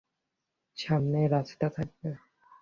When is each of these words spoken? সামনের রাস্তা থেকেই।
সামনের 0.77 1.27
রাস্তা 1.31 1.67
থেকেই। 1.69 2.15